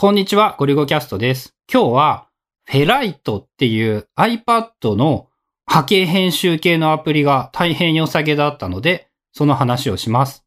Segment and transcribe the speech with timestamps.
[0.00, 1.56] こんにちは、ゴリゴキャストです。
[1.68, 2.28] 今日は、
[2.66, 5.26] フェライトっていう iPad の
[5.66, 10.46] 波形編集系のアプリが大変良さげだったので、その話をします。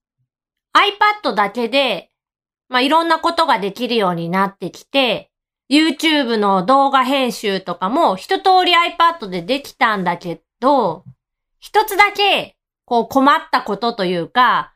[0.73, 2.11] iPad だけで、
[2.69, 5.31] まあ、いろんなことができるようになってきて、
[5.69, 11.03] YouTube の動画編集とかも一通り iPad でできたんだけど、
[11.59, 12.55] 一つだけ、
[12.85, 14.73] こう困ったことというか、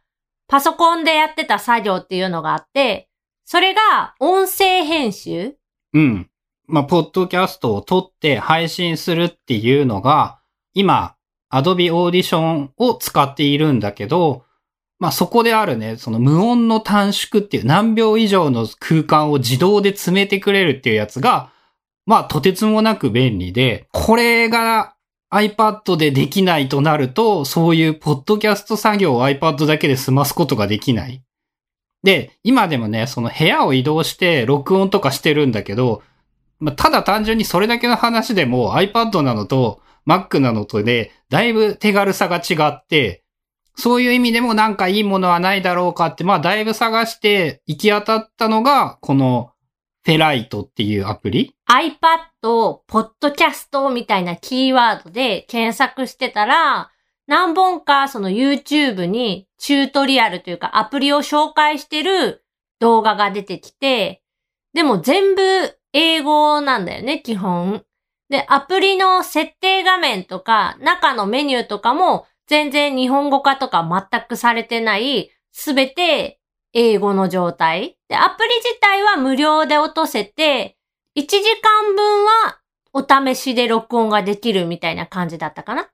[0.50, 3.08] パソコンでやってた作業っていうのがあって、
[3.46, 5.56] それが音声編集？
[5.94, 6.30] うん。
[6.68, 10.40] まあ、ポッドキャストを撮って配信するっていうのが、
[10.74, 11.16] 今、
[11.54, 14.44] Adobe Audition を使っているんだけど、
[14.98, 21.52] まあ、そこであるね、その無音の短縮っていう何秒以上の空間を自動で詰めてくれるっていうやつが、
[22.08, 24.96] まあ、とてつもなく便利で、これが
[25.32, 31.22] iPad でできないとなると、そういうポッドキャスト作業を iPad だけで済ますことができない。
[32.06, 36.04] で、今でもね、その部屋を移動して録音とかしてるんだけど、
[36.60, 43.24] まあ、ただ単純にそれだけの話でも iPad なのと Mac なのとで、だいぶ手軽さが違って、
[43.76, 49.52] そういう意味でもなんかいいものはないだろうかって、まあだいぶ探して行き当たったのが、この
[50.06, 51.56] フェライトっていうアプリ。
[51.68, 56.92] iPad、ポッドキャストみたいなキーワードで検索してたら、
[57.28, 62.44] 何本かその YouTube にチュートリアルというかアプリを紹介してる
[62.80, 64.22] 動画が出てきて、
[64.74, 65.42] でも全部
[65.94, 67.84] 英語なんだよね、基本。
[68.30, 76.40] で、アプリの設定画面とか中のメニューとかも全然日本語化とか全くされてない、すべて
[76.74, 77.98] 英語の状態。
[78.10, 80.78] で、アプリ自体は無料で落とせて、
[81.16, 82.60] 1時間分は
[82.92, 85.88] お試しで録音ができるみたいな感じだったかな。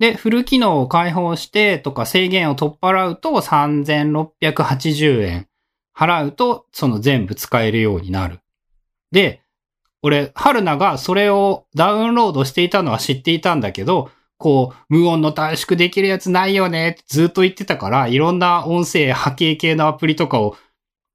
[0.00, 5.46] で、フル機能を開放してとか制限を取っ払うと3680円。
[5.94, 8.40] 払うとその全部使えるようになる。
[9.12, 9.42] で、
[10.02, 20.56] 俺、春菜がそれをダウンロードしていたのは知っていたんだけど、こう、無音の短縮できるやつないよねってずっと言ってたから、いろんな音声波形系のアプリとかを、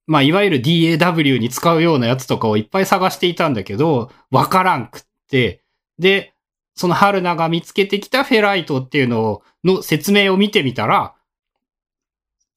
[0.06, 5.64] まあ、いわゆる DAW に使うようなやつとかをいっぱい探していたんだけど、わからんくって、
[5.98, 6.35] で、
[6.76, 11.16] その春菜が見つけてきたフェライトっていうの、の説明を見てみたら、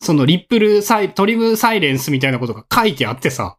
[0.01, 3.59] そのリップルサイ、トリムサイレンスみたいなことが書いてあってさ、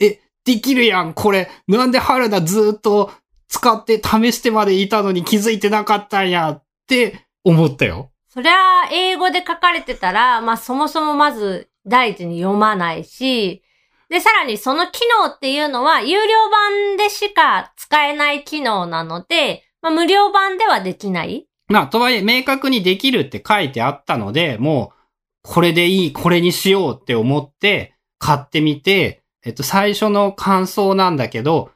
[0.00, 1.50] え、できるやん、これ。
[1.66, 3.10] なんで春菜ずっと
[3.48, 8.10] 使って試してまでいたのに気づいてなかったんやって思ったよ。
[8.28, 8.54] そりゃ、
[8.90, 13.62] 英語で書かれてたら、まあそもそもまず第一に読まないし、
[14.08, 21.46] で、さらにその機能っていうのは、有料版でしか使えない機能なので、まあ無料版ではできない。
[21.68, 24.96] まあ、とはいえ、明確にできるって書いてあったので、もう、
[25.42, 31.70] これでいい、これにしようって思って、買ってみて、えっと、最初の感想なんだけど、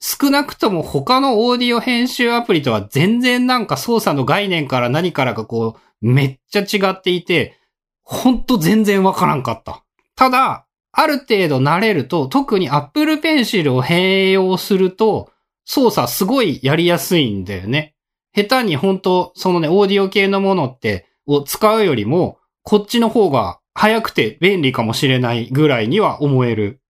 [0.00, 7.58] 少なくとも他のオーディオ編集アプリとは全然なんか操作の概念から何からかこう、めっちゃ違っていて、
[8.02, 9.82] ほんと全然わからんかった。
[10.14, 10.63] ただ、
[10.96, 15.30] ある程度慣れると、特に Apple Pencil を併用すると、
[15.64, 17.94] 操作すごいやりやすいんだよね。
[18.34, 26.80] 下手に本当そのね、オーディオ系のものって、を使うよりも、こっちの方が早くて便利かもしれないぐらいには思える。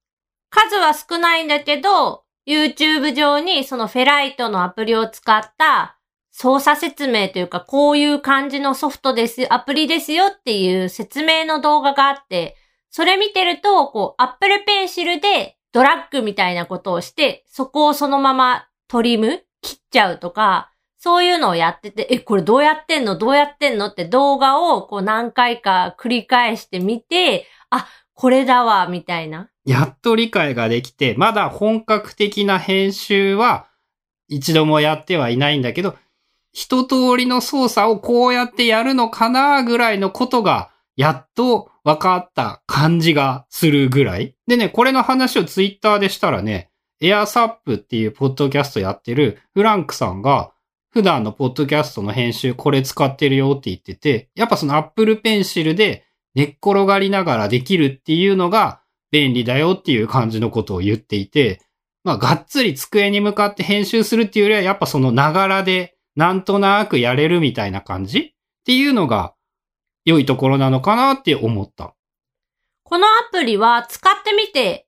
[0.51, 5.99] 数は少ないんだけど、YouTube 上にそのフェライトのアプリを使った
[6.31, 12.57] 操作説明というか、こういう感じのソフトです、アプリですよっていう説明の動画があって、
[12.97, 23.19] それ見てると、こう、Apple Pencil でドラッグみたいなことをして、そこをそのままトリム切っちゃうとか、そういうのをやってて、え、これどうやってんの？
[23.19, 23.87] どうやってんの？
[23.87, 29.51] って動画をこう何回か繰り返してみて、あ、これだわ、みたいな。
[29.65, 33.67] やっと理解ができて、まだ本格的な編集は
[34.29, 35.97] 一度もやってはいないんだけど、
[36.53, 42.63] 一通りの操作をこうやってやるのかなぐらいのことが、やっと分かった。
[42.75, 44.35] 感じがするぐらい。
[44.49, 50.51] でね、これの話をツイッターでしたらね、エアサップっていうポッドキャストやってるフランクさんが、
[50.91, 56.05] 普段のポッドキャストの編集これ使ってるよって言ってて、やっぱその Apple Pencil で
[56.35, 58.81] 寝っ転がりながらできるっていうのが
[59.13, 61.61] 便利だよっていう感じのことを言っていて、
[62.03, 68.33] まあがっつり机に向かって編集するっていうよりはやっぱそのながらでなんとなくやれるみたいな感じっ
[68.65, 69.35] ていうのが
[70.05, 71.95] 良いところなのかなって思った。
[72.95, 74.87] このアプリは使ってみて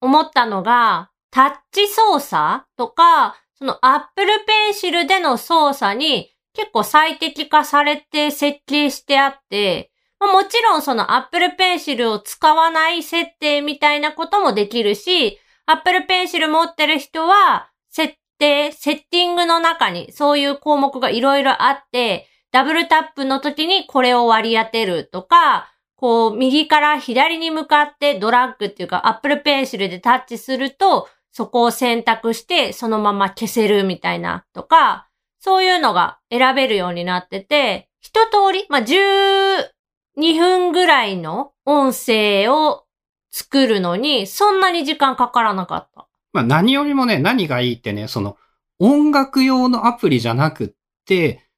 [0.00, 4.26] 思ったのが、タッチ操作とか、その Apple
[4.72, 25.68] Pencil での操作に結構最適化されて設計してあって、まもちろんその Apple Pencil を使わない設定みたいなこともできるし、Apple Pencil 持ってる人は、設定、セッティングの中にそういう項目がいろいろあって、ダブルタップの時にこれを割り当てるとか、
[26.02, 35.06] こう、右から左に向かってドラッグっていうか、Apple Pencil でタッチすると、そこを選択して、そのまま消せるみたいなとか、
[35.38, 42.82] そういうのが選べるようになってて、一通り、まあ、12分ぐらいの音声を
[43.30, 46.08] 作るのに、そんなに時間かからなかった。
[46.32, 48.36] まあ、何よりもね、何がいいってね、その、
[48.80, 50.70] 音楽用のアプリじゃなくっ
[51.06, 51.48] て、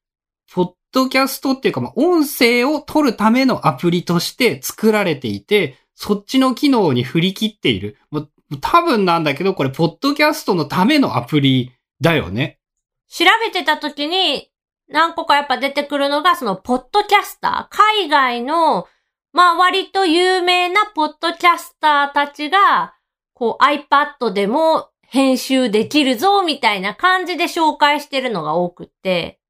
[0.52, 7.98] ポッドキャストっていうか、まあ、音声を取るためのアプリとして作られていて、そっちの機能に振り切っている。
[8.10, 8.30] もう
[8.60, 12.58] 多分なんだけど、これ、ポッドキャストのためのアプリだよね。
[13.08, 14.50] 調べてた時に、
[14.88, 17.76] 何個かやっぱ出てくるのが、その、ポッドキャスター。
[17.76, 18.86] 海外の、
[19.32, 22.94] まあ割と有名なポッドキャスターたちが、
[23.34, 29.40] こう iPad でも編集できるぞ、みたいな感じで紹介してるのが多くって。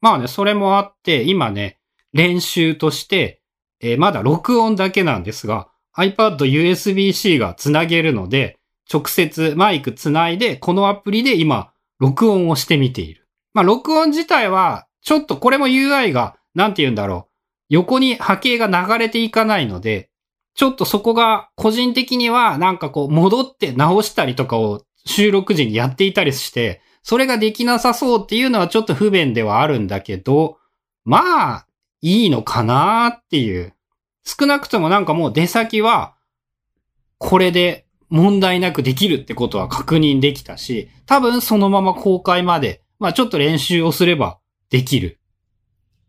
[0.00, 1.78] まあね、それもあって、今ね、
[2.12, 3.42] 練習として、
[3.80, 8.58] えー、まだ録音だけなんですが、iPad USB-C がつなげるので、
[8.92, 13.26] 直接マイクつないで、このアプリで今、録音をしてみている。
[13.54, 17.36] まあ、録音自体は、ちょっとこれも UI が、なんて言うんだろう。
[17.68, 20.10] 横に波形が流れていかないので、
[20.54, 30.58] ちょっとそこが個人的にはなんかこう戻って直したりとかを収録時にやっていたりして、それができなさそうっていうのはちょっと不便ではあるんだけど、
[31.04, 31.66] まあ、
[32.00, 33.74] いいのかなっていう。
[34.24, 36.16] 少なくともなんかもう出先は、
[37.18, 45.20] これで問題なくできるってことは確認できたし、多分そのまま公開まで、まあちょっと練習をすればできる。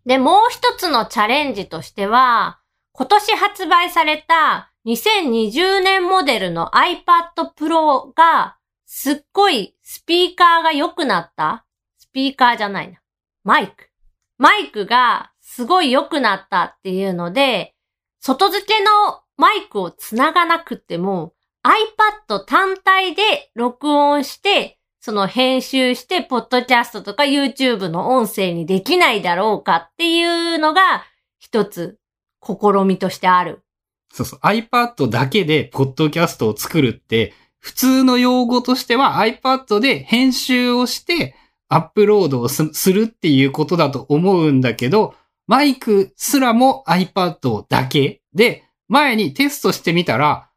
[0.08, 2.60] で、もう一つのチャレンジとしては、
[2.94, 8.58] 今年発売された2020年モデルの iPad Pro が
[8.88, 11.66] すっごいスピーカーが良くなった？
[11.98, 13.00] スピーカーじゃないな。
[13.46, 13.90] マイク。
[14.38, 17.74] マイクがすごい良くなったっていうので、
[18.20, 18.90] 外付けの
[19.38, 30.22] マイクをつながなくても iPad 単体で録音して、その編集して、ポッドキャストとか YouTube の音声にできないだろうかってい
[30.56, 31.06] うのが、
[31.40, 31.98] 一つ、
[32.46, 33.64] 試みとしてある。
[34.12, 34.40] そうそう。
[34.42, 37.34] iPad だけで、ポッドキャストを作るって、
[37.68, 41.36] 普通の用語としては iPad で編集をして、
[41.68, 45.16] アップロードをするっていうことだと思うんだけど、
[45.48, 50.50] マイクすらも iPad だけで、前にテストしてみたら、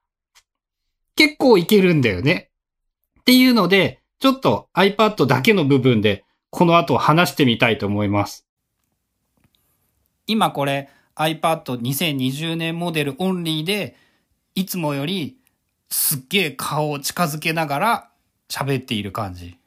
[1.17, 2.53] 結構いけるんだよね。
[3.23, 8.47] っていうので、ちょっと iPad だけの部分で、この後話してみたいと思います。
[10.29, 13.97] 今これ iPad 2020年モデルオンリーで、
[14.55, 15.40] いつもより
[15.91, 18.11] すっげえ顔を近づけながら
[18.49, 19.59] 喋っている感じ。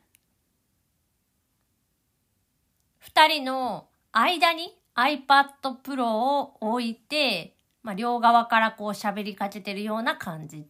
[3.00, 5.46] 二人の間に iPad
[5.84, 10.66] Pro を置いて、まあ、両側からこう喋りかけてるような感じ。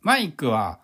[0.00, 0.80] マイクは、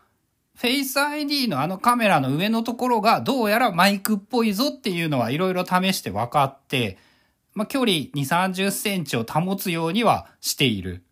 [0.57, 6.99] フェイス ID のあのカメラの上のところがどうやらマイクっぽいぞっていうのはいろいろ試して分かって、
[7.55, 11.03] まあ、距離2、30センチを保つようにはしている。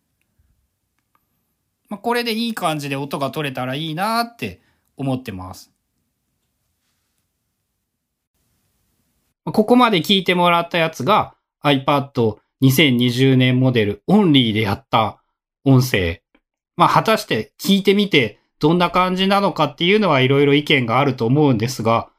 [1.93, 4.61] まあ、これでいい感じで音が取れたらいいなって
[4.97, 5.71] 思ってます。
[9.45, 15.21] ここまで聞いてもらったやつが iPad 2020年モデルオンリーでやった
[15.65, 16.23] 音声。
[16.77, 22.09] まあ、果たして聞いてみてどんな感じなのかっていうのはいろいろ意見があると思うんですが、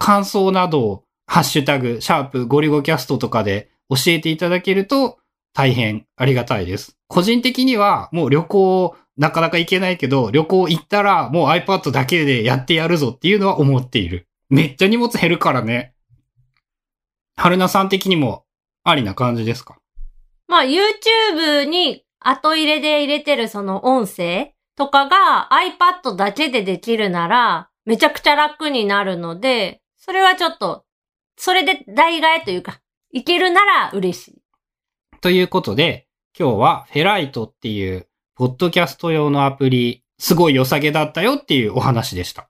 [0.00, 5.18] 感想などをハッシュタグ、シャープゴリゴキャストとかで教えていただけると
[5.54, 6.96] 大変ありがたいです。
[7.06, 14.26] 個人的にはもう旅行なかなか行けないけど、旅行行ったらもう iPad だけでやってやるぞっていうのは思っている。
[14.48, 15.94] めっちゃ荷物減るからね。
[17.36, 18.46] 春菜さん的にも
[18.82, 19.76] ありな感じですか？
[20.48, 30.84] まあ YouTube に後入れで入れてるその音声とかが iPad だけでできるならめちゃくちゃ楽になるので、それはちょっと、
[31.36, 32.80] それで代替えというか、
[33.12, 34.42] いけるなら嬉しい。
[35.20, 36.06] ということで、
[36.38, 38.06] 今日はフェライトっていう、
[38.40, 42.49] ポッドキャスト用のアプリ、すごい良さげだったよっていうお話でした。